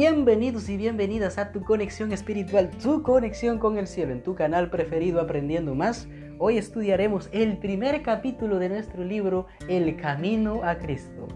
[0.00, 4.70] Bienvenidos y bienvenidas a tu conexión espiritual, tu conexión con el cielo, en tu canal
[4.70, 6.06] preferido Aprendiendo Más.
[6.38, 11.26] Hoy estudiaremos el primer capítulo de nuestro libro El Camino a Cristo.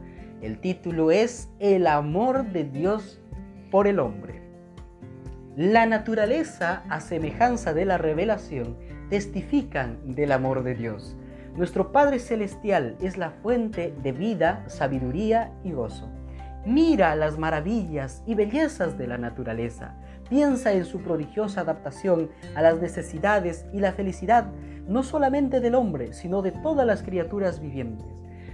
[0.43, 3.21] El título es El amor de Dios
[3.73, 4.41] por el hombre.
[5.57, 8.77] La naturaleza, a semejanza de la revelación,
[9.11, 11.17] testifican del amor de Dios.
[11.57, 16.09] Nuestro Padre Celestial es la fuente de vida, sabiduría y gozo.
[16.65, 19.97] Mira las maravillas y bellezas de la naturaleza.
[20.29, 24.47] Piensa en su prodigiosa adaptación a las necesidades y la felicidad
[24.87, 28.07] no solamente del hombre, sino de todas las criaturas vivientes.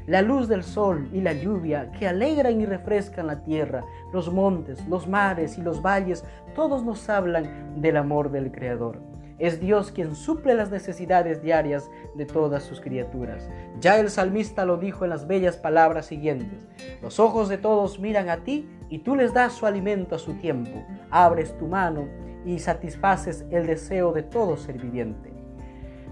[0.07, 4.87] La luz del sol y la lluvia que alegran y refrescan la tierra, los montes,
[4.89, 9.03] los mares y los valles, todos nos hablan del amor del Creador.
[9.39, 13.49] Es Dios quien suple las necesidades diarias de todas sus criaturas.
[13.81, 16.67] Ya el salmista lo dijo en las bellas palabras siguientes.
[17.03, 20.35] Los ojos de todos miran a ti y tú les das su alimento a su
[20.35, 20.85] tiempo.
[21.11, 22.09] Abres tu mano
[22.45, 25.33] y satisfaces el deseo de todo ser viviente.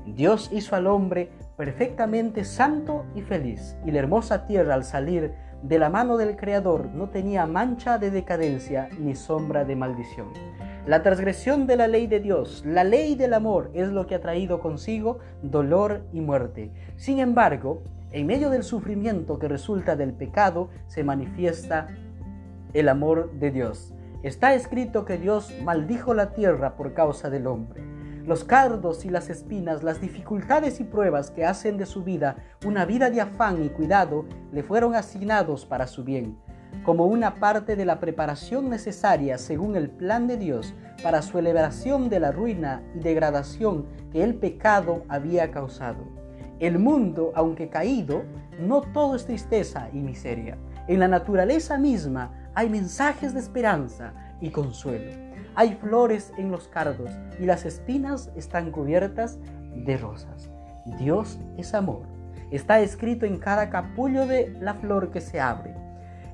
[0.06, 5.78] Dios hizo al hombre perfectamente santo y feliz, y la hermosa tierra al salir de
[5.78, 10.28] la mano del Creador no tenía mancha de decadencia ni sombra de maldición.
[10.86, 14.20] La transgresión de la ley de Dios, la ley del amor, es lo que ha
[14.20, 16.70] traído consigo dolor y muerte.
[16.94, 21.88] Sin embargo, en medio del sufrimiento que resulta del pecado, se manifiesta
[22.72, 23.94] el amor de Dios.
[24.22, 27.82] Está escrito que Dios maldijo la tierra por causa del hombre.
[28.24, 32.84] Los cardos y las espinas, las dificultades y pruebas que hacen de su vida una
[32.84, 36.36] vida de afán y cuidado, le fueron asignados para su bien
[36.84, 42.08] como una parte de la preparación necesaria según el plan de Dios para su elevación
[42.08, 46.04] de la ruina y degradación que el pecado había causado.
[46.58, 48.22] El mundo, aunque caído,
[48.58, 50.56] no todo es tristeza y miseria.
[50.88, 55.12] En la naturaleza misma hay mensajes de esperanza y consuelo.
[55.54, 57.10] Hay flores en los cardos
[57.40, 59.38] y las espinas están cubiertas
[59.74, 60.50] de rosas.
[60.98, 62.02] Dios es amor.
[62.50, 65.85] Está escrito en cada capullo de la flor que se abre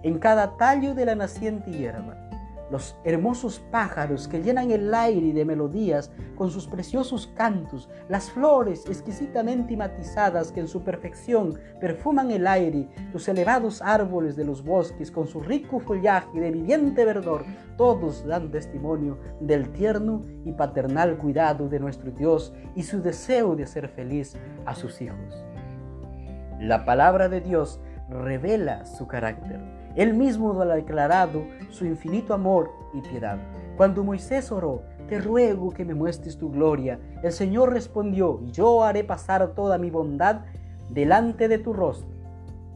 [0.03, 2.17] en cada tallo de la naciente hierba.
[2.71, 8.87] Los hermosos pájaros que llenan el aire de melodías con sus preciosos cantos, las flores
[8.87, 15.11] exquisitamente matizadas que en su perfección perfuman el aire, los elevados árboles de los bosques
[15.11, 17.45] con su rico follaje de viviente verdor,
[17.77, 23.67] todos dan testimonio del tierno y paternal cuidado de nuestro Dios y su deseo de
[23.67, 25.45] ser feliz a sus hijos.
[26.59, 33.01] La palabra de Dios revela su carácter él mismo ha declarado su infinito amor y
[33.01, 33.39] piedad.
[33.77, 39.05] Cuando Moisés oró, te ruego que me muestres tu gloria, el Señor respondió, yo haré
[39.05, 40.43] pasar toda mi bondad
[40.91, 42.11] delante de tu rostro.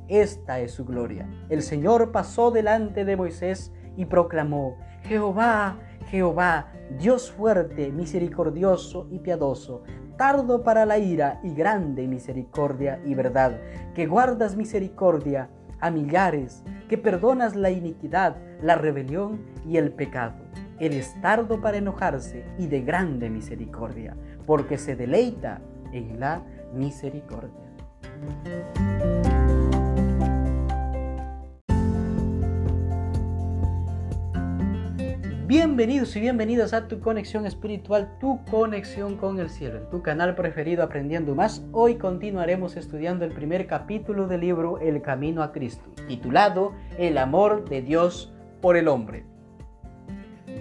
[0.09, 1.28] Esta es su gloria.
[1.49, 5.78] El Señor pasó delante de Moisés y proclamó, Jehová,
[6.09, 9.83] Jehová, Dios fuerte, misericordioso y piadoso,
[10.16, 13.59] tardo para la ira y grande misericordia y verdad,
[13.94, 15.50] que guardas misericordia
[15.86, 20.36] a millares, que perdonas la iniquidad, la rebelión y el pecado.
[20.78, 24.16] Eres tardo para enojarse y de grande misericordia,
[24.47, 25.60] porque se deleita
[25.92, 26.42] en la
[26.74, 27.66] misericordia.
[35.47, 40.34] Bienvenidos y bienvenidas a tu conexión espiritual, tu conexión con el cielo, en tu canal
[40.34, 41.65] preferido Aprendiendo Más.
[41.71, 47.69] Hoy continuaremos estudiando el primer capítulo del libro El Camino a Cristo, titulado El amor
[47.69, 49.25] de Dios por el hombre.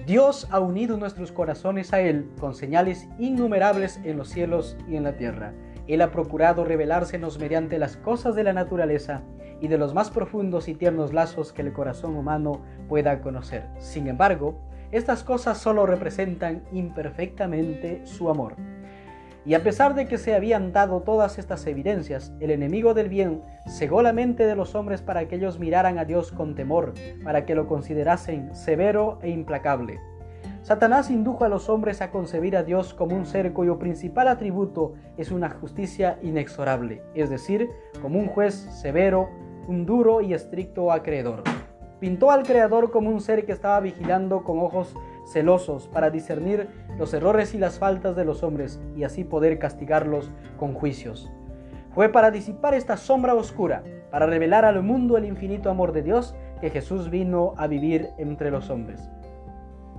[0.06, 5.04] Dios ha unido nuestros corazones a Él con señales innumerables en los cielos y en
[5.06, 5.52] la tierra.
[5.88, 9.24] Él ha procurado revelársenos mediante las cosas de la naturaleza
[9.62, 13.66] y de los más profundos y tiernos lazos que el corazón humano pueda conocer.
[13.80, 18.56] Sin embargo, estas cosas solo representan imperfectamente su amor.
[19.46, 23.44] Y a pesar de que se habían dado todas estas evidencias, el enemigo del bien
[23.68, 26.94] cegó la mente de los hombres para que ellos miraran a Dios con temor,
[27.24, 30.00] para que lo considerasen severo e implacable.
[30.64, 34.94] Satanás indujo a los hombres a concebir a Dios como un ser cuyo principal atributo
[35.16, 37.70] es una justicia inexorable, es decir,
[38.02, 39.30] como un juez severo,
[39.68, 41.44] un duro y estricto acreedor.
[42.00, 44.96] Pintó al Creador como un ser que estaba vigilando con ojos
[45.32, 50.30] celosos para discernir los errores y las faltas de los hombres y así poder castigarlos
[50.58, 51.32] con juicios.
[51.94, 56.36] Fue para disipar esta sombra oscura, para revelar al mundo el infinito amor de Dios,
[56.60, 59.10] que Jesús vino a vivir entre los hombres.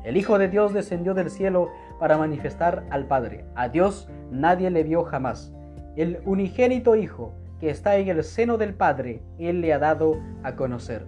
[0.04, 3.44] El Hijo de Dios descendió del cielo para manifestar al Padre.
[3.54, 5.52] A Dios nadie le vio jamás.
[5.96, 10.54] El unigénito Hijo que está en el seno del Padre, Él le ha dado a
[10.54, 11.06] conocer.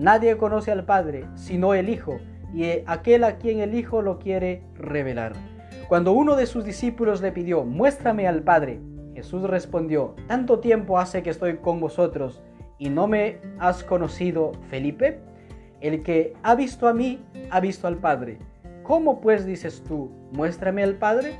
[0.00, 2.16] Nadie conoce al Padre sino el Hijo,
[2.54, 5.34] y aquel a quien el Hijo lo quiere revelar.
[5.88, 8.80] Cuando uno de sus discípulos le pidió, muéstrame al Padre,
[9.14, 12.42] Jesús respondió, ¿tanto tiempo hace que estoy con vosotros
[12.78, 15.20] y no me has conocido, Felipe?
[15.82, 18.38] El que ha visto a mí, ha visto al Padre.
[18.82, 21.38] ¿Cómo pues dices tú, muéstrame al Padre?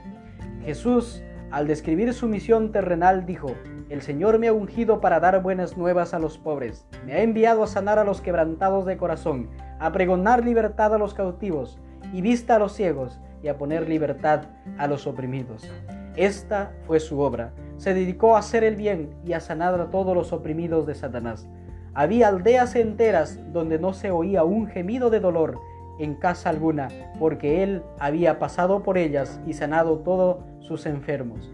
[0.67, 3.55] Jesús, al describir su misión terrenal, dijo,
[3.91, 7.65] el Señor me ha ungido para dar buenas nuevas a los pobres, me ha enviado
[7.65, 9.51] a sanar a los quebrantados de corazón,
[9.81, 11.79] a pregonar libertad a los cautivos
[12.13, 14.43] y vista a los ciegos y a poner libertad
[14.79, 15.69] a los oprimidos.
[16.15, 17.53] Esta fue su obra.
[17.79, 21.49] Se dedicó a hacer el bien y a sanar a todos los oprimidos de Satanás.
[21.93, 25.59] Había aldeas enteras donde no se oía un gemido de dolor
[25.99, 26.89] en casa alguna,
[27.19, 31.51] porque él había pasado por ellas y sanado todos sus enfermos.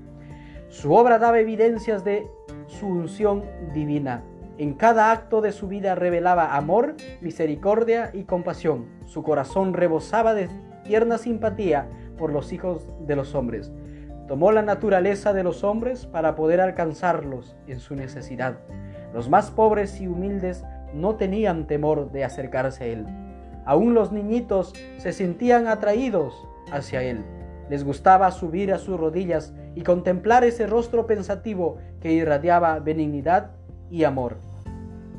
[0.69, 2.29] Su obra daba evidencias de
[2.67, 4.23] su unción divina.
[4.59, 8.87] En cada acto de su vida revelaba amor, misericordia y compasión.
[9.05, 10.49] Su corazón rebosaba de
[10.85, 13.71] tierna simpatía por los hijos de los hombres.
[14.27, 18.59] Tomó la naturaleza de los hombres para poder alcanzarlos en su necesidad.
[19.15, 20.65] Los más pobres y humildes
[20.95, 23.07] no tenían temor de acercarse a él.
[23.65, 27.25] Aún los niñitos se sentían atraídos hacia él.
[27.69, 33.53] Les gustaba subir a sus rodillas y contemplar ese rostro pensativo que irradiaba benignidad
[33.91, 34.39] y amor.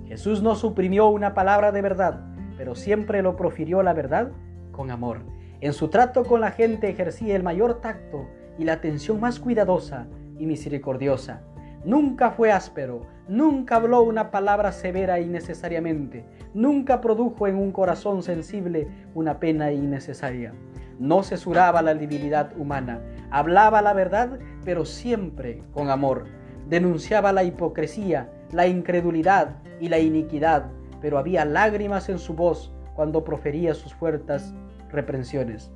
[0.08, 2.22] Jesús no suprimió una palabra de verdad,
[2.58, 4.32] pero siempre lo profirió la verdad
[4.72, 5.20] con amor.
[5.60, 8.28] En su trato con la gente ejercía el mayor tacto
[8.58, 10.08] y la atención más cuidadosa
[10.38, 11.42] y misericordiosa.
[11.84, 18.88] Nunca fue áspero, nunca habló una palabra severa innecesariamente, nunca produjo en un corazón sensible
[19.14, 20.54] una pena innecesaria.
[21.00, 26.26] No cesuraba la debilidad humana, hablaba la verdad, pero siempre con amor.
[26.68, 30.66] Denunciaba la hipocresía, la incredulidad y la iniquidad,
[31.02, 34.54] pero había lágrimas en su voz cuando profería sus fuertes
[34.92, 35.72] reprensiones.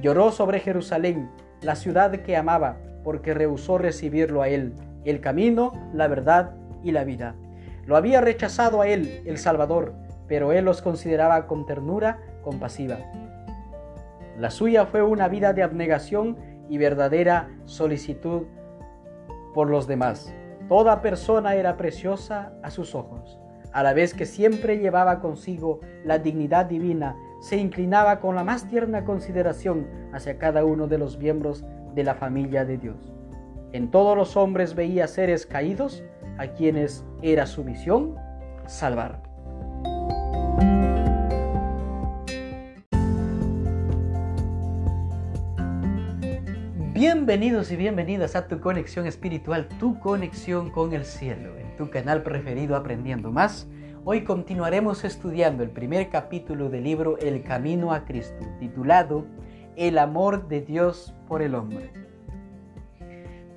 [0.00, 1.30] Lloró sobre Jerusalén,
[1.62, 4.74] la ciudad que amaba, porque rehusó recibirlo a él,
[5.04, 7.36] el camino, la verdad y la vida.
[7.86, 9.94] Lo había rechazado a él, el Salvador,
[10.26, 12.98] pero él los consideraba con ternura compasiva.
[14.38, 16.36] La suya fue una vida de abnegación
[16.68, 18.42] y verdadera solicitud
[19.54, 20.34] por los demás.
[20.68, 23.38] Toda persona era preciosa a sus ojos.
[23.72, 28.68] A la vez que siempre llevaba consigo la dignidad divina, se inclinaba con la más
[28.68, 33.12] tierna consideración hacia cada uno de los miembros de la familia de Dios.
[33.72, 36.02] En todos los hombres veía seres caídos
[36.38, 38.16] a quienes era su misión
[38.66, 39.25] salvar.
[46.96, 52.22] Bienvenidos y bienvenidas a tu conexión espiritual, tu conexión con el cielo, en tu canal
[52.22, 53.68] preferido Aprendiendo Más.
[54.06, 59.26] Hoy continuaremos estudiando el primer capítulo del libro El Camino a Cristo, titulado
[59.76, 61.92] El amor de Dios por el hombre.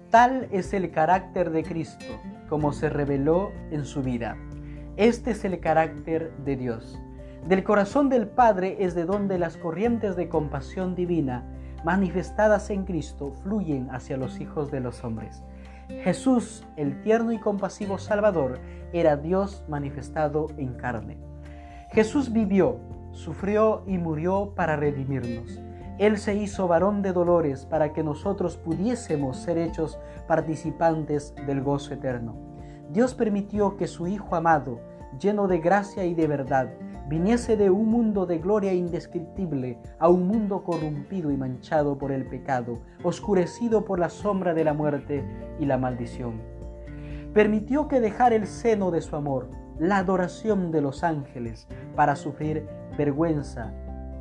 [0.09, 2.19] Tal es el carácter de Cristo,
[2.49, 4.35] como se reveló en su vida.
[4.97, 6.99] Este es el carácter de Dios.
[7.47, 13.33] Del corazón del Padre es de donde las corrientes de compasión divina manifestadas en Cristo
[13.43, 15.43] fluyen hacia los hijos de los hombres.
[16.03, 18.59] Jesús, el tierno y compasivo Salvador,
[18.93, 21.17] era Dios manifestado en carne.
[21.91, 22.77] Jesús vivió,
[23.11, 25.59] sufrió y murió para redimirnos.
[25.97, 31.93] Él se hizo varón de dolores para que nosotros pudiésemos ser hechos participantes del gozo
[31.93, 32.35] eterno.
[32.91, 34.79] Dios permitió que su Hijo amado,
[35.19, 36.69] lleno de gracia y de verdad,
[37.09, 42.27] viniese de un mundo de gloria indescriptible a un mundo corrompido y manchado por el
[42.27, 45.25] pecado, oscurecido por la sombra de la muerte
[45.59, 46.39] y la maldición.
[47.33, 49.49] Permitió que dejara el seno de su amor,
[49.79, 53.73] la adoración de los ángeles, para sufrir vergüenza,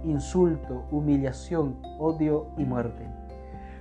[0.02, 3.06] insulto, humillación, odio y muerte.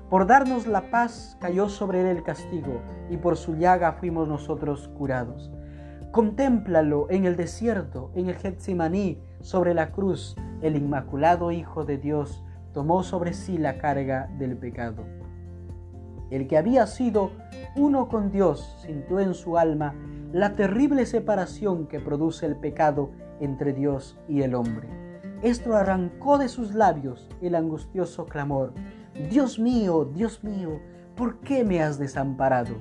[0.10, 4.90] Por darnos la paz cayó sobre él el castigo, y por su llaga fuimos nosotros
[4.98, 5.50] curados.
[6.12, 10.36] Contémplalo en el desierto, en el Getsemaní, sobre la cruz.
[10.62, 15.04] El inmaculado Hijo de Dios tomó sobre sí la carga del pecado.
[16.30, 17.32] El que había sido
[17.76, 19.96] uno con Dios sintió en su alma
[20.34, 24.90] la terrible separación que produce el pecado entre Dios y el hombre.
[25.42, 28.74] Esto arrancó de sus labios el angustioso clamor,
[29.30, 30.80] Dios mío, Dios mío,
[31.16, 32.76] ¿por qué me has desamparado?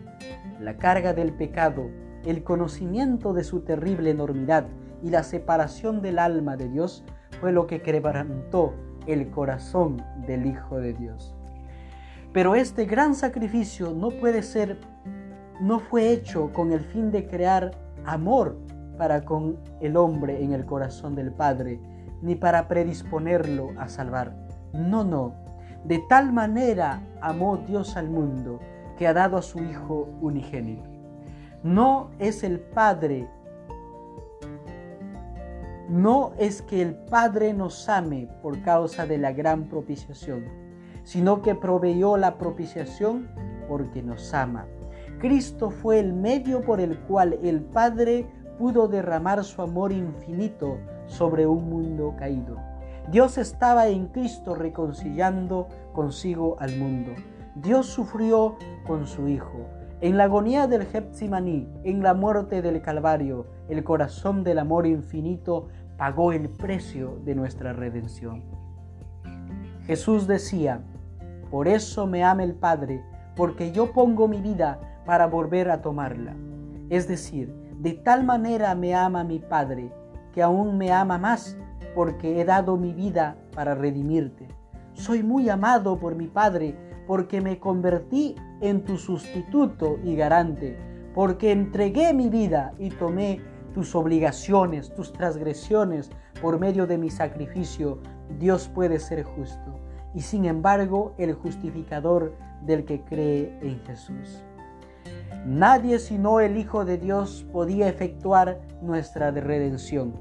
[0.61, 1.89] La carga del pecado
[2.27, 4.67] el conocimiento de su terrible enormidad
[5.03, 7.05] y la separación del alma de Dios
[7.41, 8.75] fue lo que quebrantó
[9.07, 11.35] el corazón del Hijo de Dios.
[12.33, 14.81] Pero este gran sacrificio no puede ser,
[15.61, 17.71] no fue hecho con el fin de crear
[18.05, 18.59] amor
[18.99, 21.81] para con el hombre en el corazón del Padre,
[22.23, 24.35] ni para predisponerlo a salvar.
[24.73, 25.35] No, no.
[25.85, 28.59] De tal manera amó Dios al mundo
[28.99, 30.96] que ha dado a su Hijo unigénito.
[31.67, 33.29] No es el Padre,
[35.89, 40.45] no es que el Padre nos ame por causa de la gran propiciación,
[41.03, 43.29] sino que proveyó la propiciación
[43.67, 44.67] porque nos ama.
[45.19, 48.29] Cristo fue el medio por el cual el Padre
[48.61, 52.59] pudo derramar su amor infinito sobre un mundo caído.
[53.11, 57.11] Dios estaba en Cristo reconciliando consigo al mundo.
[57.57, 58.55] Dios sufrió
[58.87, 59.76] con su Hijo.
[60.03, 65.69] En la agonía del Getsemaní, en la muerte del Calvario, el corazón del amor infinito
[65.97, 68.43] pagó el precio de nuestra redención.
[69.87, 70.83] Jesús decía,
[71.51, 73.03] por eso me ama el Padre,
[73.37, 76.37] porque yo pongo mi vida para volver a tomarla.
[76.91, 79.91] Es decir, de tal manera me ama mi Padre,
[80.35, 81.57] que aún me ama más,
[81.95, 84.47] porque he dado mi vida para redimirte.
[84.93, 86.77] Soy muy amado por mi Padre,
[87.07, 90.77] porque me convertí en tu sustituto y garante,
[91.15, 93.41] porque entregué mi vida y tomé
[93.75, 96.11] tus obligaciones, tus transgresiones
[96.41, 97.99] por medio de mi sacrificio.
[98.39, 99.81] Dios puede ser justo
[100.15, 104.43] y sin embargo el justificador del que cree en Jesús.
[105.45, 110.15] Nadie sino el Hijo de Dios podía efectuar nuestra redención,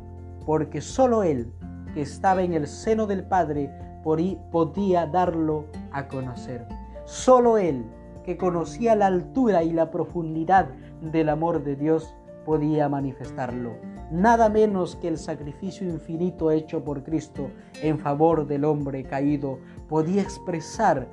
[0.45, 1.51] porque sólo Él,
[1.93, 3.71] que estaba en el seno del Padre,
[4.03, 6.67] podía darlo a conocer.
[7.05, 7.85] Sólo Él,
[8.25, 10.67] que conocía la altura y la profundidad
[11.01, 12.15] del amor de Dios,
[12.45, 13.73] podía manifestarlo.
[14.11, 17.49] Nada menos que el sacrificio infinito hecho por Cristo
[17.81, 21.07] en favor del hombre caído podía expresar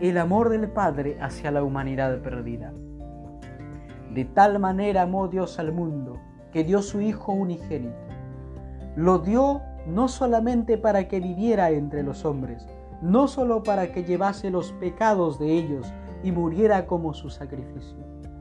[0.00, 2.72] el amor del Padre hacia la humanidad perdida.
[4.12, 6.18] De tal manera amó Dios al mundo
[6.52, 7.96] que dio su Hijo unigénito.
[8.96, 12.66] Lo dio no solamente para que viviera entre los hombres,
[13.02, 15.92] no solo para que llevase los pecados de ellos
[16.22, 17.96] y muriera como su sacrificio,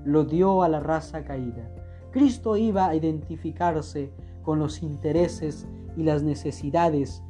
[0.05, 1.69] lo dio a la raza caída.
[2.11, 7.23] Cristo iba a identificarse con los intereses y las necesidades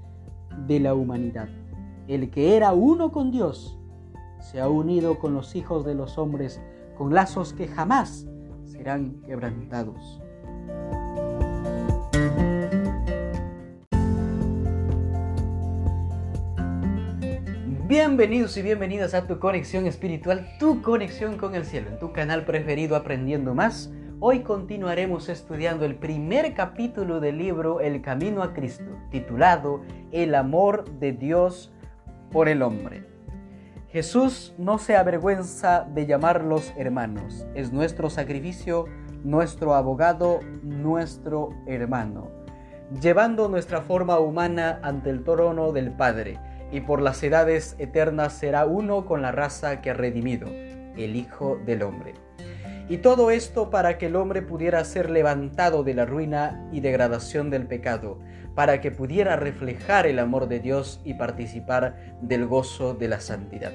[0.67, 1.49] de la humanidad.
[2.07, 3.77] El que era uno con Dios
[4.39, 6.61] se ha unido con los hijos de los hombres
[6.97, 8.27] con lazos que jamás
[8.65, 10.21] serán quebrantados.
[17.89, 22.45] Bienvenidos y bienvenidas a tu conexión espiritual, tu conexión con el cielo, en tu canal
[22.45, 23.91] preferido Aprendiendo Más.
[24.19, 29.81] Hoy continuaremos estudiando el primer capítulo del libro El Camino a Cristo, titulado
[30.11, 31.73] El amor de Dios
[32.31, 33.07] por el hombre.
[33.87, 37.47] Jesús no se avergüenza de llamarlos hermanos.
[37.55, 38.85] Es nuestro sacrificio,
[39.23, 42.29] nuestro abogado, nuestro hermano,
[43.01, 46.37] llevando nuestra forma humana ante el trono del Padre,
[46.71, 51.59] y por las edades eternas será uno con la raza que ha redimido, el Hijo
[51.65, 52.13] del Hombre.
[52.89, 57.49] Y todo esto para que el hombre pudiera ser levantado de la ruina y degradación
[57.51, 58.19] del pecado,
[58.55, 63.73] para que pudiera reflejar el amor de Dios y participar del gozo de la santidad.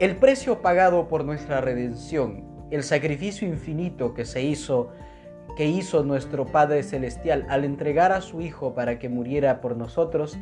[0.00, 4.90] El precio pagado por nuestra redención, el sacrificio infinito que se hizo
[5.56, 10.38] que hizo nuestro Padre Celestial al entregar a su Hijo para que muriera por nosotros,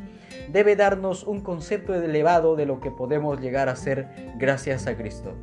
[0.51, 5.33] debe darnos un concepto elevado de lo que podemos llegar a ser gracias a Cristo.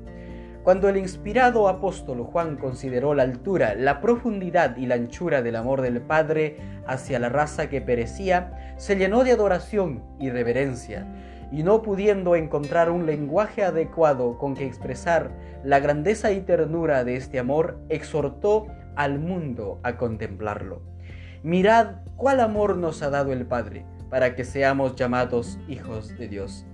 [0.68, 5.80] Cuando el inspirado apóstol Juan consideró la altura, la profundidad y la anchura del amor
[5.80, 11.06] del Padre hacia la raza que perecía, se llenó de adoración y reverencia,
[11.50, 15.30] y no pudiendo encontrar un lenguaje adecuado con que expresar
[15.64, 18.66] la grandeza y ternura de este amor, exhortó
[18.98, 20.82] al mundo a contemplarlo.
[21.42, 26.66] Mirad cuál amor nos ha dado el Padre para que seamos llamados hijos de Dios.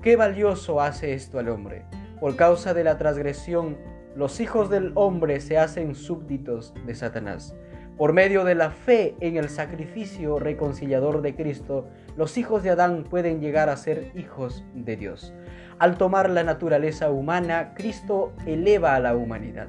[0.00, 1.84] Qué valioso hace esto al hombre
[2.20, 3.76] por causa de la transgresión,
[4.16, 7.54] los hijos del hombre se hacen súbditos de Satanás.
[7.96, 13.04] Por medio de la fe en el sacrificio reconciliador de Cristo, los hijos de Adán
[13.04, 15.32] pueden llegar a ser hijos de Dios.
[15.78, 19.68] Al tomar la naturaleza humana, Cristo eleva a la humanidad.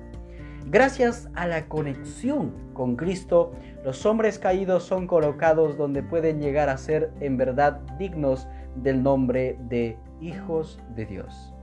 [0.72, 6.78] Gracias a la conexión con Cristo, los hombres caídos son colocados donde pueden llegar a
[6.78, 11.56] ser en verdad dignos del nombre de hijos de Dios.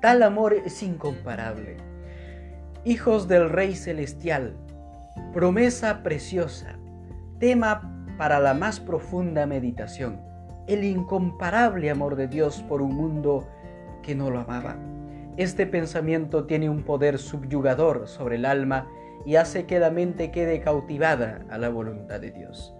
[0.00, 1.76] Tal amor es incomparable.
[2.84, 4.54] Hijos del Rey Celestial,
[5.32, 6.78] promesa preciosa,
[7.40, 10.20] tema para la más profunda meditación,
[10.68, 13.48] el incomparable amor de Dios por un mundo
[14.04, 14.76] que no lo amaba.
[15.36, 18.86] Este pensamiento tiene un poder subyugador sobre el alma
[19.24, 22.74] y hace que la mente quede cautivada a la voluntad de Dios.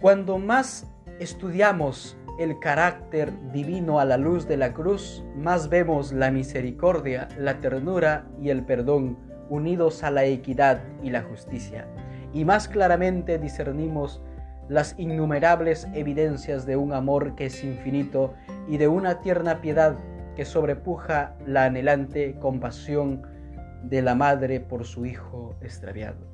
[0.00, 0.90] Cuando más
[1.20, 7.60] estudiamos el carácter divino a la luz de la cruz, más vemos la misericordia, la
[7.60, 9.16] ternura y el perdón
[9.48, 11.86] unidos a la equidad y la justicia,
[12.32, 14.20] y más claramente discernimos
[14.68, 18.34] las innumerables evidencias de un amor que es infinito
[18.66, 19.94] y de una tierna piedad
[20.34, 23.22] que sobrepuja la anhelante compasión
[23.82, 26.33] de la madre por su hijo extraviado.